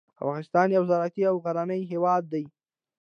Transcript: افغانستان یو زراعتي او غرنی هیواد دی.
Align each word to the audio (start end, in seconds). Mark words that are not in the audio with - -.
افغانستان 0.23 0.67
یو 0.71 0.83
زراعتي 0.89 1.21
او 1.31 1.35
غرنی 1.45 1.81
هیواد 1.91 2.23
دی. 2.31 2.45